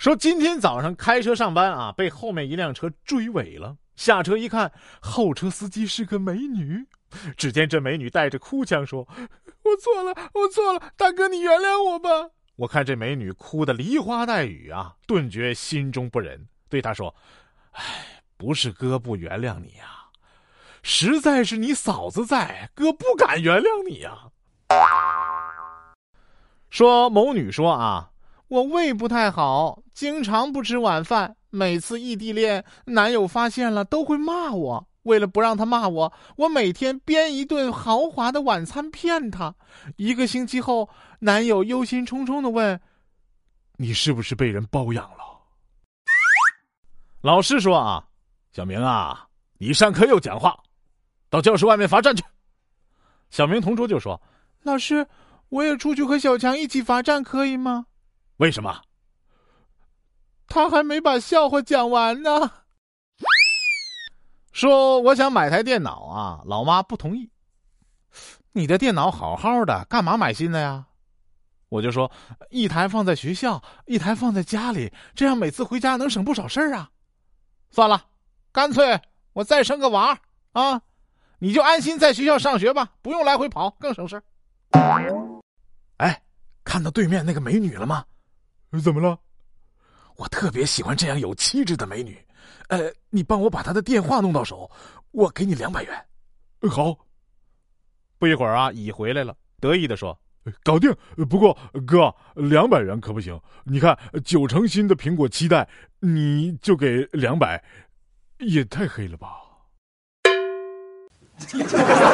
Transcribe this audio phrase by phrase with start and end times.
[0.00, 3.76] 说今天早上开车上班啊，被后面一辆车追尾了。
[3.96, 6.86] 下车一看，后车司机是个美女。
[7.36, 9.06] 只见这美女带着哭腔说
[9.62, 17.14] ：“我错了，我错了，大哥你原谅我吧。”我看这美女哭得梨花带雨啊，顿觉心中不忍，对她说
[17.72, 17.82] ：“哎，
[18.38, 20.06] 不是哥不原谅你呀，
[20.82, 24.16] 实在是你嫂子在，哥不敢原谅你呀。”
[26.70, 28.09] 说某女说啊。
[28.50, 31.36] 我胃不太好，经常不吃晚饭。
[31.50, 34.88] 每次异地恋，男友发现了都会骂我。
[35.02, 39.54] 为了不让他骂我，我每天编一顿豪华的晚餐骗他。
[39.96, 40.88] 一个星期后，
[41.20, 42.80] 男友忧心忡忡的问
[43.78, 45.18] ：“你是不是被人包养了？”
[47.22, 48.04] 老师说：“啊，
[48.50, 50.58] 小明啊，你上课又讲话，
[51.28, 52.24] 到教室外面罚站去。”
[53.30, 54.20] 小明同桌就说
[54.64, 55.06] ：“老师，
[55.50, 57.86] 我也出去和小强一起罚站，可以吗？”
[58.40, 58.80] 为什么？
[60.46, 62.50] 他还没把笑话讲完呢。
[64.50, 67.30] 说我想买台电脑啊，老妈不同意。
[68.52, 70.86] 你的电脑好好的，干嘛买新的呀？
[71.68, 72.10] 我就说
[72.48, 76.90] 一台放在学校，一台放在家里，这样每次回家能省不少事儿啊。
[77.70, 78.06] 算了，
[78.52, 79.02] 干脆
[79.34, 80.18] 我再生个娃
[80.52, 80.80] 啊，
[81.40, 84.24] 你就安心在学校上学吧，不用来回跑，更省事儿
[85.98, 86.22] 哎，
[86.64, 88.02] 看到对面那个美女了吗？
[88.78, 89.18] 怎么了？
[90.16, 92.18] 我特别喜欢这样有气质的美女，
[92.68, 94.70] 呃，你帮我把她的电话弄到手，
[95.12, 96.06] 我给你两百元。
[96.70, 96.96] 好。
[98.18, 100.20] 不一会儿啊，乙回来了，得意的说
[100.62, 100.94] ：“搞定。
[101.30, 103.40] 不过哥，两百元可不行。
[103.64, 105.66] 你看九成新的苹果七代，
[106.00, 107.64] 你就给两百，
[108.40, 109.38] 也太黑了吧。”